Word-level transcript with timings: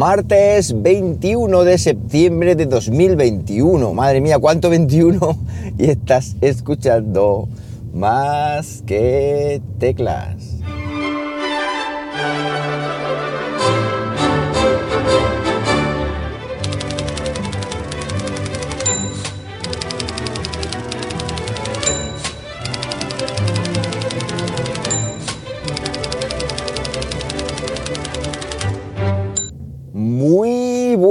martes 0.00 0.80
21 0.80 1.62
de 1.62 1.76
septiembre 1.76 2.54
de 2.54 2.64
2021. 2.64 3.92
Madre 3.92 4.22
mía, 4.22 4.38
¿cuánto 4.38 4.70
21? 4.70 5.36
Y 5.78 5.90
estás 5.90 6.36
escuchando 6.40 7.50
más 7.92 8.82
que 8.86 9.60
teclas. 9.78 10.59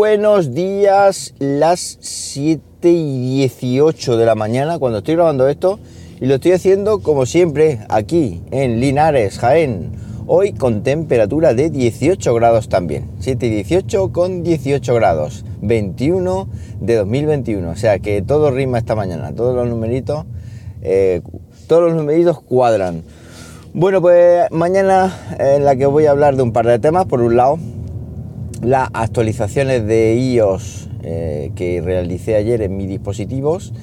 Buenos 0.09 0.55
días, 0.55 1.36
las 1.38 1.99
7 2.02 2.90
y 2.90 3.38
18 3.41 4.18
de 4.18 4.26
la 4.26 4.34
mañana 4.34 4.80
cuando 4.80 4.98
estoy 4.98 5.13
grabando 5.13 5.48
esto 5.48 5.77
y 6.20 6.26
lo 6.26 6.34
estoy 6.34 6.54
haciendo 6.54 7.04
como 7.04 7.27
siempre 7.27 7.82
aquí 7.90 8.41
en 8.49 8.80
Linares, 8.80 9.38
Jaén. 9.38 9.91
Hoy 10.26 10.54
con 10.54 10.82
temperatura 10.82 11.54
de 11.54 11.70
18 11.70 12.34
grados 12.34 12.70
también, 12.70 13.05
7 13.20 13.45
y 13.45 13.49
18 13.52 14.12
con 14.12 14.41
18 14.41 14.95
grados, 14.95 15.45
21 15.62 16.49
de 16.82 16.96
2021, 16.96 17.70
o 17.70 17.76
sea 17.76 17.99
que 17.99 18.23
todo 18.23 18.49
rima 18.49 18.80
esta 18.80 18.96
mañana, 18.96 19.35
todos 19.35 19.55
los 19.55 19.68
numeritos, 19.68 20.26
eh, 20.82 21.21
todos 21.68 21.84
los 21.84 21.94
numeritos 21.94 22.41
cuadran. 22.41 23.04
Bueno, 23.73 24.02
pues 24.02 24.49
mañana 24.49 25.16
en 25.38 25.66
la 25.66 25.76
que 25.76 25.85
voy 25.85 26.07
a 26.07 26.12
hablar 26.12 26.35
de 26.35 26.41
un 26.41 26.52
par 26.52 26.66
de 26.66 26.80
temas, 26.80 27.05
por 27.05 27.21
un 27.21 27.38
lado 27.38 27.60
las 28.62 28.90
actualizaciones 28.94 29.86
de 29.86 30.16
iOS 30.16 30.90
eh, 31.02 31.52
que 31.55 31.82
realicé 31.82 32.35
ayer 32.35 32.62
en 32.62 32.76
mis 32.76 32.88
dispositivos 32.88 33.74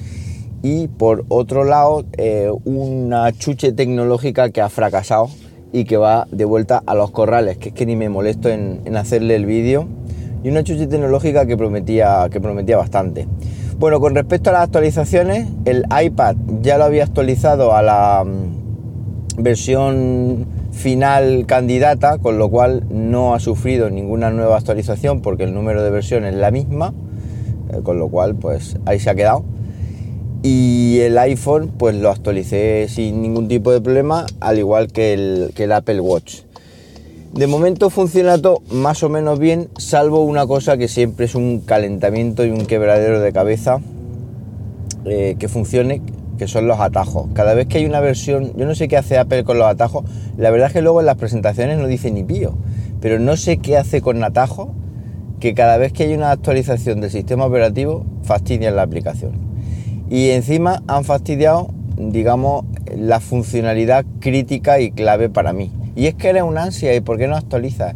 y 0.61 0.87
por 0.87 1.25
otro 1.29 1.63
lado 1.63 2.05
eh, 2.17 2.51
una 2.65 3.31
chuche 3.31 3.71
tecnológica 3.71 4.49
que 4.49 4.61
ha 4.61 4.69
fracasado 4.69 5.29
y 5.71 5.85
que 5.85 5.97
va 5.97 6.27
de 6.31 6.45
vuelta 6.45 6.81
a 6.85 6.95
los 6.95 7.11
corrales, 7.11 7.57
que 7.57 7.69
es 7.69 7.75
que 7.75 7.85
ni 7.85 7.95
me 7.95 8.09
molesto 8.09 8.49
en, 8.49 8.95
hacerle 8.95 9.35
el 9.35 9.45
vídeo 9.45 9.87
y 10.43 10.49
una 10.49 10.63
chuche 10.63 10.87
tecnológica 10.87 11.45
que 11.45 11.57
prometía, 11.57 12.27
que 12.31 12.39
prometía 12.39 12.77
bastante. 12.77 13.27
Bueno, 13.79 13.99
con 13.99 14.15
respecto 14.15 14.49
a 14.49 14.53
las 14.53 14.63
actualizaciones, 14.63 15.47
el 15.65 15.83
iPad 16.03 16.35
ya 16.61 16.77
lo 16.77 16.85
había 16.85 17.03
actualizado 17.03 17.75
a 17.75 17.81
la 17.81 18.23
mm, 18.23 19.43
versión 19.43 20.56
final 20.77 21.45
candidata, 21.45 22.17
con 22.19 22.37
lo 22.37 22.49
cual 22.49 22.83
no 22.89 23.33
ha 23.33 23.39
sufrido 23.39 23.89
ninguna 23.89 24.29
nueva 24.29 24.57
actualización 24.57 25.21
porque 25.21 25.43
el 25.43 25.53
número 25.53 25.83
de 25.83 25.89
versiones 25.89 26.33
es 26.33 26.39
la 26.39 26.51
misma, 26.51 26.93
eh, 27.73 27.81
con 27.83 27.99
lo 27.99 28.07
cual 28.07 28.35
pues 28.35 28.77
ahí 28.85 28.99
se 28.99 29.09
ha 29.09 29.15
quedado. 29.15 29.43
Y 30.43 30.99
el 30.99 31.17
iPhone 31.17 31.73
pues 31.77 31.95
lo 31.95 32.09
actualicé 32.09 32.87
sin 32.89 33.21
ningún 33.21 33.47
tipo 33.47 33.71
de 33.71 33.81
problema, 33.81 34.25
al 34.39 34.59
igual 34.59 34.91
que 34.91 35.13
el, 35.13 35.51
que 35.55 35.65
el 35.65 35.71
Apple 35.71 35.99
Watch. 35.99 36.41
De 37.33 37.47
momento 37.47 37.89
funciona 37.89 38.41
todo 38.41 38.61
más 38.71 39.03
o 39.03 39.09
menos 39.09 39.37
bien, 39.37 39.69
salvo 39.77 40.23
una 40.23 40.47
cosa 40.47 40.77
que 40.77 40.87
siempre 40.87 41.25
es 41.25 41.35
un 41.35 41.59
calentamiento 41.59 42.45
y 42.45 42.51
un 42.51 42.65
quebradero 42.65 43.19
de 43.19 43.33
cabeza 43.33 43.79
eh, 45.05 45.35
que 45.37 45.47
funcione, 45.47 46.01
que 46.37 46.47
son 46.47 46.67
los 46.67 46.79
atajos. 46.79 47.27
Cada 47.33 47.53
vez 47.53 47.67
que 47.67 47.79
hay 47.79 47.85
una 47.85 47.99
versión, 47.99 48.53
yo 48.55 48.65
no 48.65 48.75
sé 48.75 48.87
qué 48.87 48.97
hace 48.97 49.17
Apple 49.17 49.43
con 49.43 49.57
los 49.57 49.67
atajos, 49.67 50.05
la 50.37 50.49
verdad 50.49 50.67
es 50.67 50.73
que 50.73 50.81
luego 50.81 50.99
en 50.99 51.05
las 51.05 51.17
presentaciones 51.17 51.77
no 51.77 51.87
dice 51.87 52.11
ni 52.11 52.23
pío, 52.23 52.55
pero 53.01 53.19
no 53.19 53.37
sé 53.37 53.57
qué 53.57 53.77
hace 53.77 54.01
con 54.01 54.23
atajos 54.23 54.69
que 55.39 55.53
cada 55.53 55.77
vez 55.77 55.93
que 55.93 56.03
hay 56.03 56.13
una 56.13 56.31
actualización 56.31 57.01
del 57.01 57.11
sistema 57.11 57.45
operativo 57.45 58.05
fastidian 58.23 58.75
la 58.75 58.83
aplicación. 58.83 59.33
Y 60.09 60.29
encima 60.29 60.83
han 60.87 61.03
fastidiado, 61.03 61.69
digamos, 61.97 62.65
la 62.95 63.19
funcionalidad 63.19 64.05
crítica 64.19 64.79
y 64.79 64.91
clave 64.91 65.29
para 65.29 65.53
mí. 65.53 65.71
Y 65.95 66.07
es 66.07 66.15
que 66.15 66.29
eres 66.29 66.43
un 66.43 66.57
ansia, 66.57 66.95
¿y 66.95 67.01
por 67.01 67.17
qué 67.17 67.27
no 67.27 67.35
actualizas? 67.35 67.95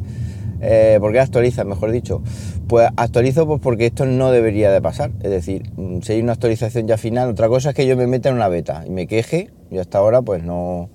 Eh, 0.62 0.98
¿Por 1.00 1.12
qué 1.12 1.20
actualizas, 1.20 1.66
mejor 1.66 1.92
dicho? 1.92 2.22
Pues 2.68 2.90
actualizo 2.96 3.48
pues 3.48 3.60
porque 3.62 3.88
esto 3.88 4.06
no 4.06 4.32
debería 4.32 4.72
de 4.72 4.82
pasar. 4.82 5.12
Es 5.22 5.32
decir, 5.32 5.72
mm, 5.76 6.02
si 6.02 6.14
hay 6.14 6.22
una 6.22 6.34
actualización 6.34 6.88
ya 6.88 6.98
final, 6.98 7.30
otra 7.30 7.48
cosa 7.48 7.70
es 7.70 7.76
que 7.76 7.88
yo 7.88 7.98
me 7.98 8.08
meta 8.08 8.30
en 8.30 8.36
una 8.36 8.48
beta 8.48 8.84
y 8.86 8.92
me 8.92 9.08
queje, 9.08 9.50
y 9.70 9.78
hasta 9.78 9.98
ahora 9.98 10.22
pues 10.22 10.44
no... 10.44 10.90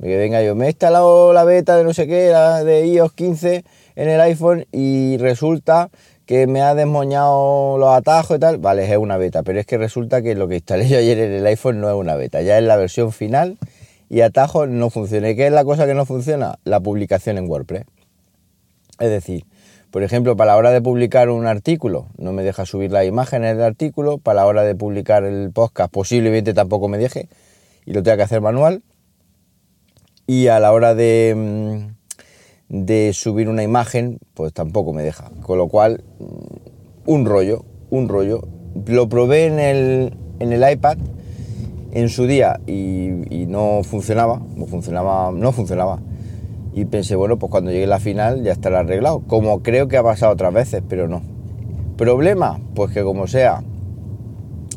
Que 0.00 0.16
venga 0.16 0.42
yo, 0.42 0.56
me 0.56 0.66
he 0.66 0.70
instalado 0.70 1.32
la 1.32 1.44
beta 1.44 1.76
de 1.76 1.84
no 1.84 1.94
sé 1.94 2.08
qué, 2.08 2.34
de 2.64 2.86
iOS 2.88 3.12
15 3.12 3.64
en 3.94 4.08
el 4.08 4.20
iPhone 4.20 4.66
y 4.72 5.16
resulta 5.18 5.90
que 6.26 6.48
me 6.48 6.60
ha 6.60 6.74
desmoñado 6.74 7.78
los 7.78 7.94
atajos 7.94 8.38
y 8.38 8.40
tal. 8.40 8.58
Vale, 8.58 8.90
es 8.90 8.96
una 8.96 9.16
beta, 9.16 9.44
pero 9.44 9.60
es 9.60 9.66
que 9.66 9.78
resulta 9.78 10.20
que 10.20 10.34
lo 10.34 10.48
que 10.48 10.56
instalé 10.56 10.88
yo 10.88 10.98
ayer 10.98 11.20
en 11.20 11.32
el 11.32 11.46
iPhone 11.46 11.80
no 11.80 11.88
es 11.88 11.94
una 11.94 12.16
beta, 12.16 12.42
ya 12.42 12.58
es 12.58 12.64
la 12.64 12.74
versión 12.74 13.12
final 13.12 13.58
y 14.08 14.22
atajos 14.22 14.68
no 14.68 14.90
funciona. 14.90 15.30
¿Y 15.30 15.36
qué 15.36 15.46
es 15.46 15.52
la 15.52 15.64
cosa 15.64 15.86
que 15.86 15.94
no 15.94 16.04
funciona? 16.04 16.58
La 16.64 16.80
publicación 16.80 17.38
en 17.38 17.48
WordPress. 17.48 17.84
Es 18.98 19.10
decir, 19.10 19.44
por 19.92 20.02
ejemplo, 20.02 20.36
para 20.36 20.52
la 20.52 20.56
hora 20.56 20.70
de 20.70 20.80
publicar 20.80 21.28
un 21.28 21.46
artículo, 21.46 22.06
no 22.16 22.32
me 22.32 22.42
deja 22.42 22.64
subir 22.64 22.90
las 22.90 23.04
imágenes 23.04 23.56
del 23.56 23.66
artículo. 23.66 24.16
Para 24.16 24.36
la 24.36 24.46
hora 24.46 24.62
de 24.62 24.74
publicar 24.74 25.24
el 25.24 25.52
podcast, 25.52 25.92
posiblemente 25.92 26.54
tampoco 26.54 26.88
me 26.88 26.96
deje 26.96 27.28
y 27.84 27.92
lo 27.92 28.02
tenga 28.02 28.16
que 28.16 28.22
hacer 28.22 28.40
manual. 28.40 28.82
Y 30.26 30.46
a 30.46 30.60
la 30.60 30.72
hora 30.72 30.94
de, 30.94 31.34
mm, 32.70 32.84
de 32.86 33.12
subir 33.12 33.50
una 33.50 33.62
imagen, 33.62 34.18
pues 34.32 34.54
tampoco 34.54 34.94
me 34.94 35.02
deja. 35.02 35.30
Con 35.42 35.58
lo 35.58 35.68
cual, 35.68 36.04
mm, 36.18 37.10
un 37.10 37.26
rollo, 37.26 37.66
un 37.90 38.08
rollo. 38.08 38.48
Lo 38.86 39.10
probé 39.10 39.44
en 39.44 39.58
el, 39.58 40.16
en 40.38 40.54
el 40.54 40.72
iPad 40.72 40.96
en 41.92 42.08
su 42.08 42.26
día 42.26 42.60
y, 42.66 43.10
y 43.28 43.44
no 43.46 43.82
funcionaba, 43.84 44.40
no 44.56 44.64
funcionaba, 44.64 45.30
no 45.32 45.52
funcionaba 45.52 46.00
y 46.74 46.86
pensé, 46.86 47.16
bueno, 47.16 47.38
pues 47.38 47.50
cuando 47.50 47.70
llegue 47.70 47.86
la 47.86 48.00
final 48.00 48.42
ya 48.42 48.52
estará 48.52 48.80
arreglado, 48.80 49.20
como 49.26 49.62
creo 49.62 49.88
que 49.88 49.96
ha 49.96 50.02
pasado 50.02 50.32
otras 50.32 50.52
veces, 50.52 50.82
pero 50.88 51.08
no. 51.08 51.22
¿Problema? 51.96 52.58
Pues 52.74 52.92
que 52.92 53.02
como 53.02 53.26
sea 53.26 53.62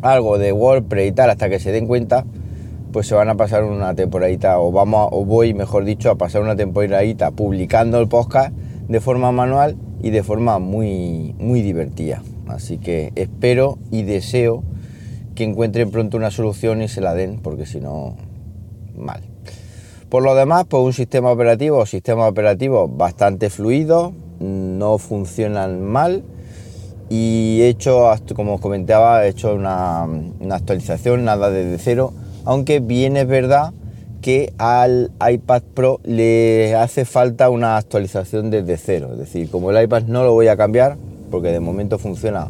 algo 0.02 0.38
de 0.38 0.52
WordPress 0.52 1.10
y 1.10 1.12
tal, 1.14 1.30
hasta 1.30 1.50
que 1.50 1.60
se 1.60 1.72
den 1.72 1.88
cuenta, 1.88 2.26
pues 2.92 3.08
se 3.08 3.16
van 3.16 3.30
a 3.30 3.36
pasar 3.36 3.64
una 3.64 3.96
temporadita, 3.96 4.60
o 4.60 4.72
vamos, 4.72 5.10
o 5.12 5.26
voy, 5.26 5.54
mejor 5.54 5.86
dicho, 5.86 6.12
a 6.12 6.16
pasar 6.16 6.42
una 6.42 6.56
temporadita 6.56 7.32
publicando 7.32 8.00
el 8.00 8.08
podcast 8.08 8.54
de 8.88 9.00
forma 9.00 9.32
manual 9.32 9.78
y 10.02 10.12
de 10.12 10.24
forma 10.24 10.60
muy, 10.60 11.36
muy 11.40 11.62
divertida. 11.62 12.22
Así 12.48 12.78
que 12.78 13.12
espero 13.16 13.80
y 13.92 14.04
deseo 14.04 14.64
que 15.34 15.44
encuentren 15.44 15.92
pronto 15.92 16.18
una 16.18 16.32
solución 16.32 16.82
y 16.82 16.88
se 16.88 17.02
la 17.02 17.14
den, 17.14 17.40
porque 17.42 17.66
si 17.66 17.80
no, 17.80 18.16
mal. 18.96 19.34
Por 20.10 20.24
lo 20.24 20.36
demás, 20.36 20.66
pues 20.70 20.84
un 20.84 20.94
sistema 20.94 21.32
operativo, 21.32 21.86
sistema 21.86 22.28
operativo 22.28 22.88
bastante 22.88 23.50
fluido, 23.50 24.14
no 24.40 24.98
funcionan 24.98 25.82
mal 25.82 26.24
y 27.10 27.60
he 27.62 27.70
hecho, 27.70 28.12
como 28.36 28.56
os 28.56 28.62
comentaba, 28.62 29.26
he 29.26 29.30
hecho 29.30 29.54
una, 29.54 30.08
actualización, 30.52 31.26
nada 31.26 31.50
desde 31.50 31.78
cero, 31.78 32.14
aunque 32.46 32.80
bien 32.80 33.18
es 33.18 33.28
verdad 33.28 33.74
que 34.22 34.54
al 34.58 35.12
iPad 35.28 35.62
Pro 35.74 36.00
le 36.04 36.76
hace 36.76 37.06
falta 37.06 37.50
una 37.50 37.78
actualización 37.78 38.50
desde 38.50 38.78
cero, 38.78 39.10
es 39.14 39.20
decir, 39.20 39.50
como 39.52 39.70
el 39.70 39.84
iPad 39.84 40.04
no 40.04 40.24
lo 40.24 40.34
voy 40.34 40.48
a 40.48 40.58
cambiar, 40.58 40.98
porque 41.30 41.50
de 41.50 41.60
momento 41.60 42.00
funciona, 42.00 42.50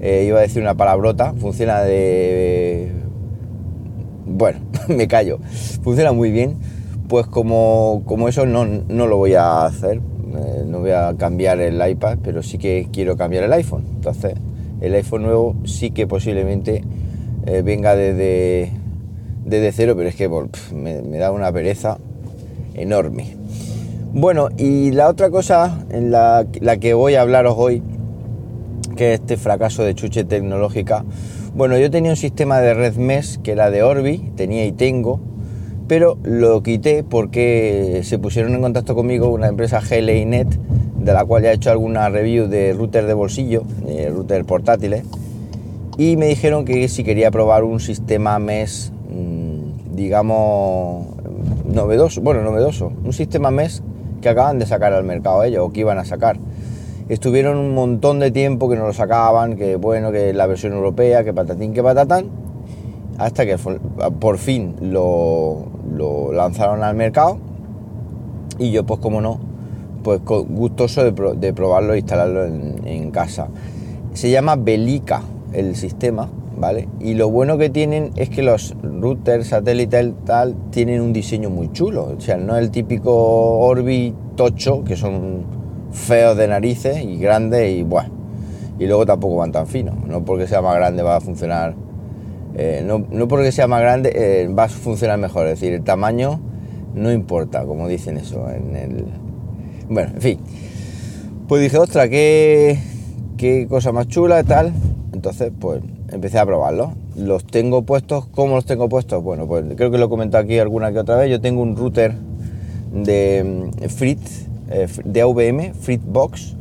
eh, 0.00 0.24
iba 0.26 0.38
a 0.38 0.42
decir 0.42 0.62
una 0.62 0.74
palabrota, 0.74 1.32
funciona 1.34 1.80
de... 1.80 2.61
Bueno, 4.24 4.60
me 4.88 5.08
callo, 5.08 5.38
funciona 5.82 6.12
muy 6.12 6.30
bien 6.30 6.56
pues 7.12 7.26
como, 7.26 8.02
eso 8.26 8.46
no, 8.46 8.64
lo 8.64 9.18
voy 9.18 9.34
a 9.34 9.66
hacer, 9.66 9.98
eh, 9.98 10.64
no 10.66 10.78
voy 10.78 10.92
a 10.92 11.14
cambiar 11.18 11.60
el 11.60 11.86
iPad, 11.86 12.16
pero 12.24 12.42
sí 12.42 12.56
que 12.56 12.88
quiero 12.90 13.18
cambiar 13.18 13.44
el 13.44 13.52
iPhone. 13.52 13.84
Entonces, 13.96 14.32
el 14.80 14.94
iPhone 14.94 15.24
nuevo 15.24 15.54
sí 15.66 15.90
que 15.90 16.06
posiblemente 16.06 16.82
eh, 17.44 17.60
venga 17.60 17.94
desde, 17.94 18.72
desde 19.44 19.72
cero, 19.72 19.92
pero 19.94 20.08
es 20.08 20.14
que 20.14 20.30
me, 20.74 21.18
da 21.18 21.32
una 21.32 21.52
pereza 21.52 21.98
enorme. 22.72 23.36
Bueno, 24.14 24.48
y 24.56 24.92
la 24.92 25.10
otra 25.10 25.28
cosa 25.28 25.84
en 25.90 26.12
la, 26.12 26.46
la 26.62 26.78
que 26.78 26.94
voy 26.94 27.16
a 27.16 27.20
hablaros 27.20 27.56
hoy, 27.58 27.82
que 28.96 29.12
es 29.12 29.20
este 29.20 29.36
fracaso 29.36 29.84
de 29.84 29.94
chuche 29.94 30.24
tecnológica, 30.24 31.04
bueno, 31.54 31.76
yo 31.78 31.90
tenía 31.90 32.10
un 32.10 32.16
sistema 32.16 32.60
de 32.60 32.74
red 32.74 32.96
mesh 32.96 33.38
que 33.38 33.52
era 33.52 33.70
de 33.70 33.82
Orbi, 33.82 34.18
tenía 34.36 34.64
y 34.64 34.72
tengo, 34.72 35.20
pero 35.86 36.16
lo 36.22 36.62
quité 36.62 37.04
porque 37.04 38.00
se 38.04 38.18
pusieron 38.18 38.54
en 38.54 38.62
contacto 38.62 38.94
conmigo 38.94 39.28
una 39.28 39.48
empresa 39.48 39.80
GLINet, 39.80 40.48
de 40.48 41.12
la 41.12 41.24
cual 41.24 41.42
ya 41.42 41.50
he 41.50 41.54
hecho 41.54 41.70
alguna 41.70 42.08
review 42.08 42.46
de 42.46 42.72
router 42.72 43.06
de 43.06 43.14
bolsillo, 43.14 43.64
router 44.10 44.44
portátiles, 44.44 45.04
y 45.98 46.16
me 46.16 46.26
dijeron 46.26 46.64
que 46.64 46.88
si 46.88 47.04
quería 47.04 47.30
probar 47.30 47.64
un 47.64 47.80
sistema 47.80 48.38
MES, 48.38 48.92
mm, 49.10 49.94
digamos, 49.94 51.06
novedoso, 51.66 52.22
bueno, 52.22 52.42
novedoso, 52.42 52.92
un 53.04 53.12
sistema 53.12 53.50
MES 53.50 53.82
que 54.22 54.30
acaban 54.30 54.58
de 54.58 54.64
sacar 54.64 54.94
al 54.94 55.04
mercado 55.04 55.44
ellos, 55.44 55.66
o 55.66 55.72
que 55.72 55.80
iban 55.80 55.98
a 55.98 56.04
sacar. 56.06 56.38
Estuvieron 57.08 57.58
un 57.58 57.74
montón 57.74 58.20
de 58.20 58.30
tiempo 58.30 58.68
que 58.68 58.76
no 58.76 58.86
lo 58.86 58.92
sacaban, 58.92 59.56
que 59.56 59.76
bueno, 59.76 60.12
que 60.12 60.32
la 60.32 60.46
versión 60.46 60.72
europea, 60.72 61.24
que 61.24 61.32
patatín, 61.32 61.72
que 61.72 61.82
patatán, 61.82 62.26
hasta 63.18 63.44
que 63.44 63.56
por 64.20 64.38
fin 64.38 64.76
lo, 64.80 65.66
lanzaron 66.32 66.82
al 66.82 66.94
mercado 66.94 67.38
y 68.58 68.70
yo 68.70 68.84
pues 68.84 69.00
como 69.00 69.20
no, 69.20 69.40
pues 70.02 70.20
gustoso 70.24 71.10
de, 71.10 71.52
probarlo 71.52 71.94
e 71.94 71.98
instalarlo 71.98 72.44
en, 72.44 73.10
casa. 73.10 73.48
Se 74.14 74.30
llama 74.30 74.56
Belica 74.56 75.22
el 75.52 75.76
sistema, 75.76 76.28
¿vale? 76.58 76.88
Y 77.00 77.14
lo 77.14 77.30
bueno 77.30 77.58
que 77.58 77.70
tienen 77.70 78.10
es 78.16 78.30
que 78.30 78.42
los 78.42 78.74
routers 78.82 79.48
satélite 79.48 80.14
tal 80.24 80.54
tienen 80.70 81.00
un 81.00 81.12
diseño 81.12 81.50
muy 81.50 81.70
chulo, 81.72 82.14
o 82.16 82.20
sea, 82.20 82.36
no 82.36 82.56
el 82.56 82.70
típico 82.70 83.12
Orbi 83.58 84.14
tocho, 84.36 84.84
que 84.84 84.96
son 84.96 85.61
feos 85.92 86.36
de 86.36 86.48
narices 86.48 87.02
y 87.02 87.18
grandes 87.18 87.70
y 87.70 87.82
bueno, 87.82 88.10
y 88.78 88.86
luego 88.86 89.06
tampoco 89.06 89.36
van 89.36 89.52
tan 89.52 89.66
finos, 89.66 89.94
no 90.06 90.24
porque 90.24 90.46
sea 90.46 90.62
más 90.62 90.74
grande 90.74 91.02
va 91.02 91.16
a 91.16 91.20
funcionar, 91.20 91.74
eh, 92.54 92.84
no, 92.84 93.28
porque 93.28 93.52
sea 93.52 93.66
más 93.68 93.80
grande 93.80 94.12
eh, 94.14 94.48
va 94.48 94.64
a 94.64 94.68
funcionar 94.68 95.18
mejor, 95.18 95.46
es 95.46 95.60
decir, 95.60 95.74
el 95.74 95.84
tamaño 95.84 96.40
no 96.94 97.12
importa, 97.12 97.64
como 97.64 97.88
dicen 97.88 98.18
eso 98.18 98.50
en 98.50 98.76
el... 98.76 99.04
Bueno, 99.88 100.12
en 100.14 100.20
fin, 100.20 100.38
pues 101.48 101.62
dije, 101.62 101.78
ostra, 101.78 102.08
qué, 102.08 102.78
qué 103.36 103.66
cosa 103.68 103.92
más 103.92 104.08
chula 104.08 104.40
y 104.40 104.44
tal, 104.44 104.72
entonces 105.12 105.52
pues 105.58 105.82
empecé 106.10 106.38
a 106.38 106.46
probarlo. 106.46 106.94
Los 107.16 107.44
tengo 107.44 107.82
puestos, 107.82 108.26
¿cómo 108.28 108.54
los 108.54 108.64
tengo 108.64 108.88
puestos? 108.88 109.22
Bueno, 109.22 109.46
pues 109.46 109.64
creo 109.76 109.90
que 109.90 109.98
lo 109.98 110.06
he 110.06 110.08
comentado 110.08 110.44
aquí 110.44 110.58
alguna 110.58 110.92
que 110.92 110.98
otra 110.98 111.16
vez. 111.16 111.30
Yo 111.30 111.40
tengo 111.40 111.62
un 111.62 111.76
router 111.76 112.14
de 112.92 113.70
mm, 113.82 113.88
Fritz, 113.88 114.46
eh, 114.70 114.86
de 115.04 115.22
AVM, 115.22 115.74
Fritzbox, 115.74 116.56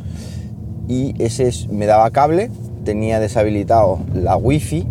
y 0.88 1.14
ese 1.24 1.50
me 1.70 1.86
daba 1.86 2.10
cable, 2.12 2.50
tenía 2.84 3.20
deshabilitado 3.20 4.00
la 4.14 4.36
wifi 4.36 4.88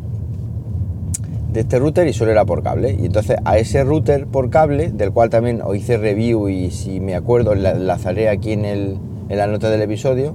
de 1.53 1.61
este 1.61 1.79
router 1.79 2.07
y 2.07 2.13
solo 2.13 2.31
era 2.31 2.45
por 2.45 2.63
cable. 2.63 2.97
Y 2.99 3.07
entonces 3.07 3.37
a 3.45 3.59
ese 3.59 3.85
router 3.85 4.27
por 4.27 4.51
cable, 4.51 4.91
del 4.93 5.13
cual 5.13 5.31
también 5.31 5.61
os 5.63 5.77
hice 5.77 5.97
review 5.97 6.49
y 6.49 6.71
si 6.71 7.01
me 7.01 7.15
acuerdo 7.15 7.55
la 7.55 7.73
enlazaré 7.73 8.29
aquí 8.29 8.53
en, 8.53 8.65
el, 8.65 8.99
en 9.29 9.37
la 9.37 9.47
nota 9.47 9.69
del 9.71 9.83
episodio, 9.83 10.35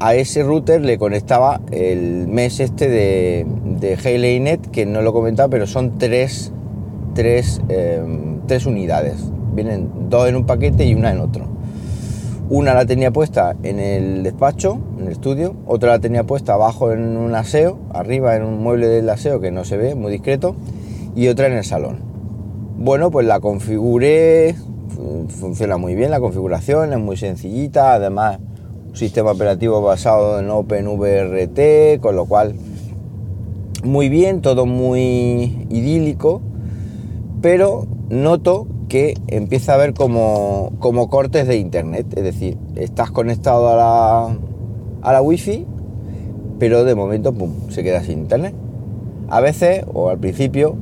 a 0.00 0.14
ese 0.14 0.42
router 0.42 0.82
le 0.82 0.98
conectaba 0.98 1.60
el 1.72 2.28
mes 2.28 2.60
este 2.60 2.88
de, 2.88 3.46
de 3.80 4.38
Net, 4.40 4.60
que 4.70 4.86
no 4.86 5.02
lo 5.02 5.10
he 5.10 5.12
comentado, 5.12 5.50
pero 5.50 5.66
son 5.66 5.98
tres, 5.98 6.52
em, 7.16 8.40
tres, 8.46 8.66
unidades. 8.66 9.16
Vienen 9.54 10.08
dos 10.08 10.28
en 10.28 10.36
un 10.36 10.46
paquete 10.46 10.86
y 10.86 10.94
una 10.94 11.10
en 11.10 11.20
otro. 11.20 11.46
Una 12.50 12.72
la 12.72 12.86
tenía 12.86 13.10
puesta 13.10 13.56
en 13.62 13.78
el 13.78 14.22
despacho, 14.22 14.78
en 14.98 15.06
el 15.06 15.12
estudio, 15.12 15.54
otra 15.66 15.90
la 15.90 15.98
tenía 15.98 16.24
puesta 16.24 16.54
abajo 16.54 16.92
en 16.92 17.18
un 17.18 17.34
aseo, 17.34 17.78
arriba 17.92 18.36
en 18.36 18.42
un 18.42 18.62
mueble 18.62 18.88
del 18.88 19.10
aseo 19.10 19.38
que 19.38 19.50
no 19.50 19.64
se 19.64 19.76
ve, 19.76 19.94
muy 19.94 20.10
discreto, 20.10 20.56
y 21.14 21.28
otra 21.28 21.48
en 21.48 21.52
el 21.52 21.64
salón. 21.64 21.98
Bueno, 22.78 23.10
pues 23.10 23.26
la 23.26 23.40
configuré, 23.40 24.54
funciona 25.28 25.76
muy 25.76 25.94
bien 25.94 26.10
la 26.10 26.20
configuración, 26.20 26.92
es 26.92 26.98
muy 26.98 27.18
sencillita, 27.18 27.92
además 27.92 28.38
sistema 28.94 29.30
operativo 29.30 29.82
basado 29.82 30.40
en 30.40 30.48
OpenVRT, 30.48 32.00
con 32.00 32.16
lo 32.16 32.24
cual 32.24 32.54
muy 33.84 34.08
bien, 34.08 34.40
todo 34.40 34.66
muy 34.66 35.66
idílico, 35.68 36.40
pero 37.40 37.86
noto 38.08 38.66
que 38.88 39.14
empieza 39.28 39.72
a 39.72 39.74
haber 39.76 39.94
como, 39.94 40.72
como 40.78 41.08
cortes 41.08 41.46
de 41.46 41.56
internet, 41.56 42.06
es 42.16 42.24
decir, 42.24 42.56
estás 42.74 43.10
conectado 43.10 43.68
a 43.68 43.76
la, 43.76 44.38
a 45.02 45.12
la 45.12 45.22
wifi, 45.22 45.66
pero 46.58 46.84
de 46.84 46.94
momento 46.94 47.32
pum, 47.32 47.52
se 47.68 47.82
queda 47.82 48.02
sin 48.02 48.20
internet. 48.20 48.54
A 49.28 49.40
veces, 49.40 49.84
o 49.92 50.08
al 50.08 50.18
principio, 50.18 50.76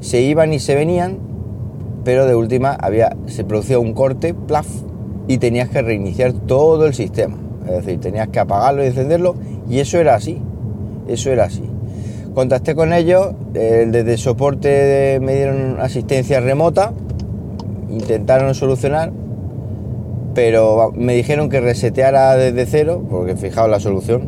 se 0.00 0.22
iban 0.22 0.52
y 0.52 0.60
se 0.60 0.74
venían, 0.74 1.18
pero 2.04 2.26
de 2.26 2.34
última 2.34 2.72
había, 2.72 3.16
se 3.26 3.44
producía 3.44 3.78
un 3.78 3.92
corte, 3.92 4.34
plaf, 4.34 4.68
y 5.28 5.38
tenías 5.38 5.68
que 5.68 5.82
reiniciar 5.82 6.32
todo 6.32 6.86
el 6.86 6.94
sistema. 6.94 7.36
Es 7.66 7.84
decir, 7.84 8.00
tenías 8.00 8.28
que 8.28 8.40
apagarlo 8.40 8.82
y 8.82 8.86
encenderlo 8.86 9.34
y 9.68 9.78
eso 9.78 9.98
era 9.98 10.14
así. 10.14 10.40
Eso 11.06 11.30
era 11.30 11.44
así. 11.44 11.62
Contacté 12.34 12.74
con 12.74 12.92
ellos, 12.92 13.34
desde 13.52 14.16
soporte 14.16 15.18
me 15.20 15.34
dieron 15.34 15.76
asistencia 15.80 16.40
remota, 16.40 16.92
intentaron 17.98 18.54
solucionar, 18.54 19.12
pero 20.34 20.92
me 20.94 21.14
dijeron 21.14 21.48
que 21.48 21.60
reseteara 21.60 22.36
desde 22.36 22.66
cero, 22.66 23.02
porque 23.08 23.36
fijaos 23.36 23.68
la 23.68 23.80
solución. 23.80 24.22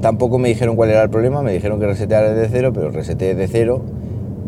Tampoco 0.00 0.38
me 0.38 0.48
dijeron 0.48 0.76
cuál 0.76 0.90
era 0.90 1.02
el 1.02 1.10
problema, 1.10 1.42
me 1.42 1.52
dijeron 1.52 1.80
que 1.80 1.86
reseteara 1.86 2.32
desde 2.32 2.48
cero, 2.50 2.72
pero 2.72 2.90
reseteé 2.90 3.34
desde 3.34 3.52
cero 3.52 3.82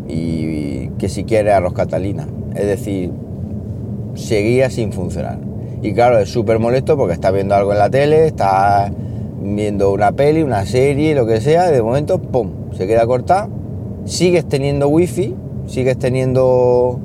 y 0.07 0.87
que 0.97 1.09
si 1.09 1.23
quiere 1.23 1.51
arroz 1.51 1.73
catalina. 1.73 2.27
Es 2.55 2.65
decir, 2.65 3.11
seguía 4.13 4.69
sin 4.69 4.93
funcionar. 4.93 5.39
Y 5.81 5.93
claro, 5.93 6.19
es 6.19 6.29
súper 6.29 6.59
molesto 6.59 6.95
porque 6.95 7.13
estás 7.13 7.33
viendo 7.33 7.55
algo 7.55 7.71
en 7.71 7.79
la 7.79 7.89
tele, 7.89 8.27
estás 8.27 8.91
viendo 9.41 9.91
una 9.91 10.11
peli, 10.11 10.43
una 10.43 10.65
serie, 10.65 11.15
lo 11.15 11.25
que 11.25 11.41
sea, 11.41 11.69
y 11.69 11.73
de 11.73 11.81
momento, 11.81 12.19
¡pum!, 12.19 12.51
se 12.73 12.85
queda 12.87 13.05
cortada. 13.07 13.49
Sigues 14.05 14.45
teniendo 14.45 14.87
wifi, 14.89 15.35
sigues 15.65 15.97
teniendo... 15.97 16.99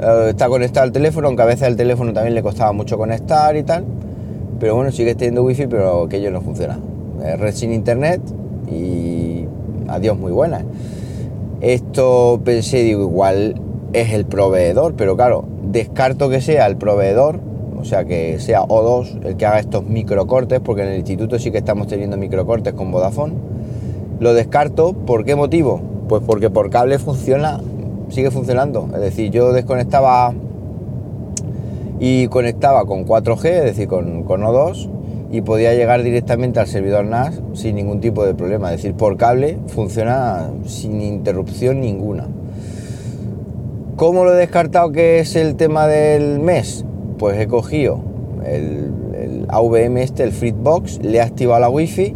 Eh, 0.00 0.26
está 0.30 0.48
conectado 0.48 0.84
al 0.84 0.92
teléfono, 0.92 1.28
aunque 1.28 1.42
a 1.42 1.46
veces 1.46 1.68
el 1.68 1.76
teléfono 1.76 2.12
también 2.12 2.34
le 2.34 2.42
costaba 2.42 2.72
mucho 2.72 2.98
conectar 2.98 3.56
y 3.56 3.62
tal. 3.62 3.84
Pero 4.60 4.74
bueno, 4.74 4.90
sigues 4.90 5.16
teniendo 5.16 5.42
wifi, 5.42 5.66
pero 5.66 6.04
aquello 6.04 6.30
no 6.30 6.40
funciona. 6.40 6.78
red 7.38 7.54
sin 7.54 7.72
internet 7.72 8.20
y 8.70 9.44
adiós 9.88 10.18
muy 10.18 10.32
buena. 10.32 10.64
Esto 11.60 12.40
pensé, 12.44 12.82
digo, 12.82 13.02
igual 13.02 13.60
es 13.92 14.12
el 14.12 14.26
proveedor, 14.26 14.94
pero 14.94 15.16
claro, 15.16 15.44
descarto 15.70 16.28
que 16.28 16.40
sea 16.40 16.66
el 16.66 16.76
proveedor 16.76 17.40
o 17.78 17.84
sea 17.84 18.04
que 18.04 18.38
sea 18.40 18.62
O2 18.62 19.24
el 19.24 19.36
que 19.36 19.46
haga 19.46 19.60
estos 19.60 19.84
microcortes, 19.84 20.60
porque 20.60 20.82
en 20.82 20.88
el 20.88 20.96
instituto 20.96 21.38
sí 21.38 21.50
que 21.50 21.58
estamos 21.58 21.86
teniendo 21.86 22.16
microcortes 22.16 22.72
con 22.74 22.90
Vodafone. 22.90 23.34
Lo 24.18 24.34
descarto, 24.34 24.92
¿por 24.92 25.24
qué 25.24 25.36
motivo? 25.36 25.80
Pues 26.08 26.22
porque 26.26 26.50
por 26.50 26.70
cable 26.70 26.98
funciona, 26.98 27.60
sigue 28.08 28.30
funcionando. 28.30 28.88
Es 28.94 29.00
decir, 29.00 29.30
yo 29.30 29.52
desconectaba 29.52 30.34
y 31.98 32.28
conectaba 32.28 32.84
con 32.84 33.06
4G, 33.06 33.44
es 33.46 33.64
decir, 33.64 33.88
con, 33.88 34.24
con 34.24 34.42
O2, 34.42 34.90
y 35.30 35.40
podía 35.40 35.74
llegar 35.74 36.02
directamente 36.02 36.60
al 36.60 36.66
servidor 36.66 37.04
NAS 37.04 37.40
sin 37.54 37.76
ningún 37.76 38.00
tipo 38.00 38.24
de 38.24 38.34
problema. 38.34 38.72
Es 38.72 38.82
decir, 38.82 38.94
por 38.94 39.16
cable 39.16 39.58
funciona 39.68 40.50
sin 40.66 41.00
interrupción 41.00 41.80
ninguna. 41.80 42.26
¿Cómo 43.96 44.24
lo 44.24 44.34
he 44.34 44.36
descartado 44.36 44.92
que 44.92 45.20
es 45.20 45.36
el 45.36 45.56
tema 45.56 45.86
del 45.86 46.38
mes? 46.38 46.84
pues 47.18 47.38
he 47.40 47.46
cogido 47.46 48.00
el, 48.44 48.92
AVM 49.48 49.98
este, 49.98 50.24
el 50.24 50.32
Fritzbox, 50.32 51.00
le 51.02 51.18
he 51.18 51.20
activado 51.20 51.60
la 51.60 51.68
wifi, 51.68 52.14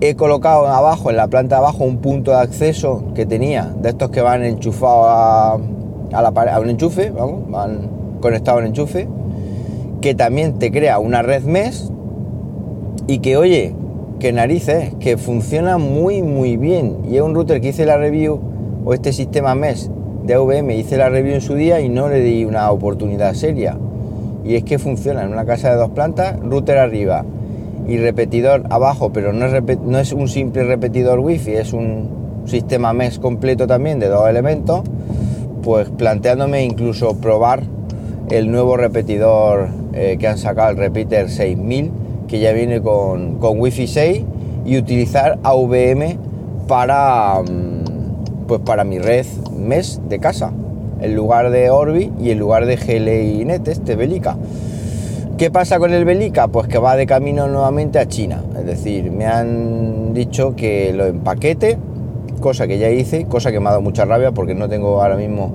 he 0.00 0.14
colocado 0.14 0.66
abajo, 0.66 1.10
en 1.10 1.16
la 1.16 1.26
planta 1.28 1.56
de 1.56 1.60
abajo, 1.60 1.84
un 1.84 1.98
punto 1.98 2.30
de 2.30 2.38
acceso 2.38 3.04
que 3.14 3.26
tenía, 3.26 3.72
de 3.80 3.90
estos 3.90 4.10
que 4.10 4.20
van 4.20 4.44
enchufados 4.44 5.06
a, 6.12 6.22
la 6.22 6.30
pared, 6.30 6.52
a 6.52 6.60
un 6.60 6.70
enchufe, 6.70 7.10
vamos, 7.10 7.50
van 7.50 7.88
conectados 8.20 8.60
a 8.60 8.62
un 8.62 8.68
enchufe, 8.68 9.08
que 10.00 10.14
también 10.14 10.58
te 10.58 10.70
crea 10.70 10.98
una 10.98 11.22
red 11.22 11.42
MES 11.42 11.90
y 13.06 13.18
que, 13.18 13.36
oye, 13.36 13.74
que 14.20 14.32
narices, 14.32 14.94
que 15.00 15.16
funciona 15.16 15.78
muy, 15.78 16.22
muy 16.22 16.56
bien. 16.56 16.98
Y 17.08 17.16
es 17.16 17.22
un 17.22 17.34
router 17.34 17.60
que 17.60 17.68
hice 17.68 17.84
la 17.84 17.96
review, 17.96 18.40
o 18.84 18.94
este 18.94 19.12
sistema 19.12 19.54
MES 19.54 19.90
de 20.24 20.34
AVM, 20.34 20.70
hice 20.70 20.96
la 20.96 21.08
review 21.08 21.34
en 21.34 21.40
su 21.40 21.54
día 21.54 21.80
y 21.80 21.88
no 21.88 22.08
le 22.08 22.20
di 22.20 22.44
una 22.44 22.70
oportunidad 22.70 23.34
seria 23.34 23.76
y 24.44 24.54
es 24.54 24.64
que 24.64 24.78
funciona 24.78 25.24
en 25.24 25.32
una 25.32 25.44
casa 25.44 25.70
de 25.70 25.76
dos 25.76 25.90
plantas, 25.90 26.38
router 26.40 26.78
arriba 26.78 27.24
y 27.88 27.96
repetidor 27.96 28.64
abajo, 28.70 29.12
pero 29.12 29.32
no 29.32 29.46
es, 29.46 29.80
no 29.80 29.98
es 29.98 30.12
un 30.12 30.28
simple 30.28 30.62
repetidor 30.64 31.18
wifi, 31.20 31.52
es 31.52 31.72
un 31.72 32.44
sistema 32.44 32.92
MES 32.92 33.18
completo 33.18 33.66
también 33.66 33.98
de 33.98 34.08
dos 34.08 34.28
elementos, 34.28 34.82
pues 35.62 35.88
planteándome 35.88 36.64
incluso 36.64 37.16
probar 37.16 37.62
el 38.30 38.50
nuevo 38.50 38.76
repetidor 38.76 39.68
eh, 39.94 40.16
que 40.18 40.28
han 40.28 40.38
sacado, 40.38 40.70
el 40.70 40.76
Repeater 40.76 41.30
6000, 41.30 41.90
que 42.28 42.40
ya 42.40 42.52
viene 42.52 42.82
con, 42.82 43.38
con 43.38 43.58
Wi-Fi 43.58 43.86
6 43.86 44.22
y 44.66 44.76
utilizar 44.76 45.38
AVM 45.42 46.18
para, 46.68 47.40
mm, 47.40 48.46
pues 48.46 48.60
para 48.60 48.84
mi 48.84 48.98
red 48.98 49.26
MES 49.56 50.02
de 50.08 50.18
casa 50.18 50.52
en 51.00 51.14
lugar 51.14 51.50
de 51.50 51.70
Orbi 51.70 52.12
y 52.20 52.30
en 52.30 52.38
lugar 52.38 52.66
de 52.66 52.76
GLI 52.76 53.44
Net, 53.44 53.66
este 53.68 53.96
Belica. 53.96 54.36
¿Qué 55.38 55.52
pasa 55.52 55.78
con 55.78 55.92
el 55.92 56.04
Belica? 56.04 56.48
Pues 56.48 56.66
que 56.66 56.78
va 56.78 56.96
de 56.96 57.06
camino 57.06 57.46
nuevamente 57.46 58.00
a 58.00 58.08
China. 58.08 58.42
Es 58.58 58.66
decir, 58.66 59.12
me 59.12 59.24
han 59.24 60.12
dicho 60.12 60.56
que 60.56 60.92
lo 60.92 61.06
empaquete, 61.06 61.78
cosa 62.40 62.66
que 62.66 62.78
ya 62.78 62.90
hice, 62.90 63.26
cosa 63.26 63.52
que 63.52 63.60
me 63.60 63.68
ha 63.68 63.70
dado 63.70 63.80
mucha 63.80 64.04
rabia 64.04 64.32
porque 64.32 64.56
no 64.56 64.68
tengo 64.68 65.00
ahora 65.00 65.14
mismo 65.16 65.52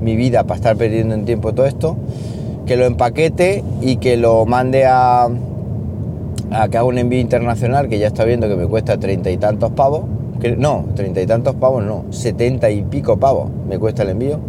mi 0.00 0.16
vida 0.16 0.44
para 0.44 0.56
estar 0.56 0.76
perdiendo 0.76 1.14
en 1.14 1.26
tiempo 1.26 1.52
todo 1.52 1.66
esto. 1.66 1.98
que 2.64 2.76
lo 2.76 2.86
empaquete 2.86 3.62
y 3.82 3.96
que 3.96 4.16
lo 4.16 4.46
mande 4.46 4.86
a, 4.86 5.24
a 5.24 6.68
que 6.68 6.78
haga 6.78 6.84
un 6.84 6.96
envío 6.96 7.20
internacional 7.20 7.88
que 7.88 7.98
ya 7.98 8.06
está 8.06 8.24
viendo 8.24 8.48
que 8.48 8.56
me 8.56 8.66
cuesta 8.66 8.98
treinta 8.98 9.30
y 9.30 9.36
tantos 9.36 9.70
pavos. 9.72 10.04
No, 10.56 10.86
treinta 10.94 11.20
y 11.20 11.26
tantos 11.26 11.56
pavos 11.56 11.84
no, 11.84 12.06
setenta 12.10 12.70
y 12.70 12.82
pico 12.82 13.18
pavos 13.18 13.50
me 13.68 13.78
cuesta 13.78 14.02
el 14.02 14.10
envío, 14.10 14.40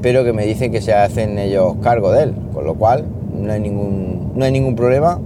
pero 0.00 0.24
que 0.24 0.32
me 0.32 0.46
dicen 0.46 0.70
que 0.70 0.80
se 0.80 0.92
hacen 0.94 1.38
ellos 1.38 1.74
cargo 1.82 2.12
de 2.12 2.24
él, 2.24 2.34
con 2.54 2.64
lo 2.64 2.74
cual 2.74 3.04
no 3.42 3.52
hay 3.52 3.60
ningún, 3.60 4.32
no 4.34 4.44
hay 4.44 4.52
ningún 4.52 4.76
problema, 4.76 5.20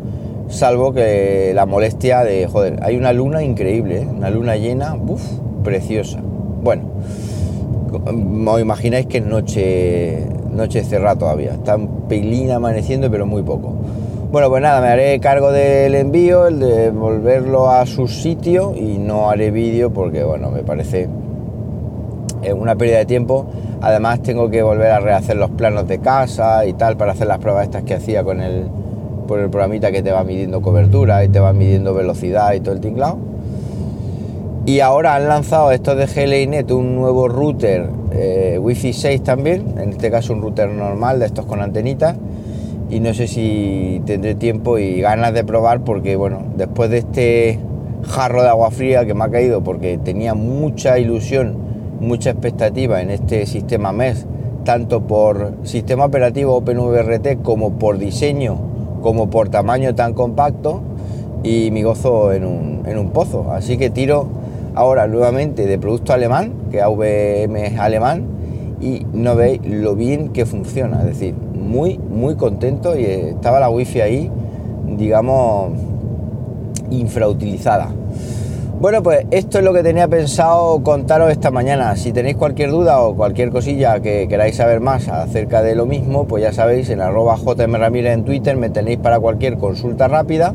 salvo 0.48 0.92
que 0.92 1.52
la 1.54 1.66
molestia 1.66 2.24
de, 2.24 2.46
joder, 2.46 2.78
hay 2.82 2.96
una 2.96 3.12
luna 3.12 3.42
increíble, 3.42 4.02
¿eh? 4.02 4.06
una 4.06 4.30
luna 4.30 4.56
llena, 4.56 4.94
uff, 4.94 5.22
preciosa. 5.62 6.20
Bueno, 6.62 6.84
os 8.46 8.60
imagináis 8.60 9.06
que 9.06 9.18
es 9.18 9.26
noche, 9.26 10.26
noche 10.50 10.82
cerrada 10.84 11.16
todavía, 11.16 11.52
está 11.52 11.76
un 11.76 12.08
pelín 12.08 12.50
amaneciendo, 12.50 13.10
pero 13.10 13.26
muy 13.26 13.42
poco. 13.42 13.74
Bueno, 14.30 14.48
pues 14.50 14.60
nada, 14.60 14.80
me 14.80 14.88
haré 14.88 15.20
cargo 15.20 15.52
del 15.52 15.94
envío, 15.94 16.48
el 16.48 16.58
de 16.58 16.90
volverlo 16.90 17.70
a 17.70 17.86
su 17.86 18.08
sitio 18.08 18.74
y 18.76 18.98
no 18.98 19.30
haré 19.30 19.50
vídeo 19.50 19.92
porque, 19.92 20.24
bueno, 20.24 20.50
me 20.50 20.62
parece 20.62 21.08
una 22.54 22.76
pérdida 22.76 22.98
de 22.98 23.06
tiempo. 23.06 23.46
Además 23.80 24.22
tengo 24.22 24.48
que 24.50 24.62
volver 24.62 24.90
a 24.90 25.00
rehacer 25.00 25.36
los 25.36 25.50
planos 25.50 25.86
de 25.86 25.98
casa 25.98 26.64
y 26.66 26.72
tal 26.72 26.96
para 26.96 27.12
hacer 27.12 27.26
las 27.26 27.38
pruebas 27.38 27.64
estas 27.64 27.82
que 27.82 27.94
hacía 27.94 28.24
con 28.24 28.40
el, 28.40 28.66
por 29.26 29.40
el 29.40 29.50
programita 29.50 29.92
que 29.92 30.02
te 30.02 30.12
va 30.12 30.24
midiendo 30.24 30.62
cobertura 30.62 31.24
y 31.24 31.28
te 31.28 31.40
va 31.40 31.52
midiendo 31.52 31.94
velocidad 31.94 32.52
y 32.54 32.60
todo 32.60 32.74
el 32.74 32.80
tinglado. 32.80 33.18
Y 34.64 34.80
ahora 34.80 35.14
han 35.14 35.28
lanzado 35.28 35.70
estos 35.70 35.96
de 35.96 36.06
GLINet 36.06 36.70
un 36.72 36.96
nuevo 36.96 37.28
router 37.28 37.88
eh, 38.10 38.58
Wi-Fi 38.60 38.92
6 38.92 39.22
también, 39.22 39.74
en 39.78 39.90
este 39.90 40.10
caso 40.10 40.32
un 40.32 40.42
router 40.42 40.68
normal 40.70 41.20
de 41.20 41.26
estos 41.26 41.46
con 41.46 41.60
antenitas 41.60 42.16
y 42.88 43.00
no 43.00 43.12
sé 43.14 43.26
si 43.26 44.00
tendré 44.06 44.34
tiempo 44.34 44.78
y 44.78 45.00
ganas 45.00 45.34
de 45.34 45.44
probar 45.44 45.80
porque 45.80 46.16
bueno, 46.16 46.42
después 46.56 46.90
de 46.90 46.98
este 46.98 47.60
jarro 48.02 48.42
de 48.42 48.48
agua 48.48 48.70
fría 48.70 49.04
que 49.04 49.14
me 49.14 49.24
ha 49.24 49.28
caído 49.28 49.62
porque 49.62 49.98
tenía 49.98 50.34
mucha 50.34 50.98
ilusión, 50.98 51.56
mucha 52.00 52.30
expectativa 52.30 53.00
en 53.00 53.10
este 53.10 53.46
sistema 53.46 53.92
MES, 53.92 54.26
tanto 54.64 55.02
por 55.06 55.54
sistema 55.62 56.04
operativo 56.04 56.54
OpenVRT 56.56 57.42
como 57.42 57.78
por 57.78 57.98
diseño, 57.98 58.58
como 59.02 59.30
por 59.30 59.48
tamaño 59.48 59.94
tan 59.94 60.14
compacto 60.14 60.80
y 61.42 61.70
mi 61.70 61.82
gozo 61.82 62.32
en 62.32 62.44
un, 62.44 62.82
en 62.86 62.98
un 62.98 63.10
pozo. 63.10 63.52
Así 63.52 63.76
que 63.76 63.90
tiro 63.90 64.26
ahora 64.74 65.06
nuevamente 65.06 65.66
de 65.66 65.78
producto 65.78 66.12
alemán, 66.12 66.52
que 66.70 66.82
AVM 66.82 67.56
es 67.56 67.78
alemán, 67.78 68.24
y 68.80 69.06
no 69.12 69.36
veis 69.36 69.60
lo 69.64 69.96
bien 69.96 70.30
que 70.30 70.44
funciona, 70.44 71.00
es 71.00 71.06
decir, 71.06 71.34
muy, 71.54 71.98
muy 71.98 72.36
contento 72.36 72.98
y 72.98 73.04
estaba 73.04 73.58
la 73.58 73.70
wifi 73.70 74.00
ahí, 74.00 74.30
digamos, 74.96 75.72
infrautilizada. 76.90 77.88
Bueno, 78.78 79.02
pues 79.02 79.24
esto 79.30 79.58
es 79.58 79.64
lo 79.64 79.72
que 79.72 79.82
tenía 79.82 80.06
pensado 80.06 80.82
contaros 80.82 81.30
esta 81.30 81.50
mañana. 81.50 81.96
Si 81.96 82.12
tenéis 82.12 82.36
cualquier 82.36 82.70
duda 82.70 83.00
o 83.00 83.16
cualquier 83.16 83.48
cosilla 83.48 84.00
que 84.00 84.28
queráis 84.28 84.56
saber 84.56 84.80
más 84.80 85.08
acerca 85.08 85.62
de 85.62 85.74
lo 85.74 85.86
mismo, 85.86 86.26
pues 86.26 86.42
ya 86.42 86.52
sabéis, 86.52 86.90
en 86.90 87.00
arroba 87.00 87.38
jmramírez 87.38 88.12
en 88.12 88.26
Twitter 88.26 88.54
me 88.58 88.68
tenéis 88.68 88.98
para 88.98 89.18
cualquier 89.18 89.56
consulta 89.56 90.08
rápida 90.08 90.52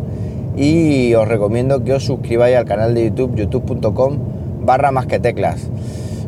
y 0.56 1.16
os 1.16 1.28
recomiendo 1.28 1.84
que 1.84 1.94
os 1.94 2.06
suscribáis 2.06 2.58
al 2.58 2.66
canal 2.66 2.94
de 2.94 3.06
YouTube, 3.06 3.34
youtube.com 3.36 4.20
barra 4.64 4.92
que 5.08 5.20
teclas. 5.20 5.68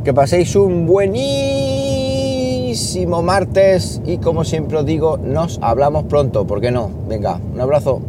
Que 0.04 0.16
paséis 0.16 0.56
un 0.56 0.88
buenísimo 0.88 1.22
martes 3.22 4.02
y 4.04 4.18
como 4.18 4.46
siempre 4.46 4.80
os 4.80 4.86
digo, 4.88 5.18
nos 5.18 5.60
hablamos 5.62 6.06
pronto, 6.06 6.48
¿por 6.48 6.60
qué 6.60 6.72
no? 6.72 6.90
Venga, 7.08 7.40
un 7.54 7.62
abrazo. 7.62 8.02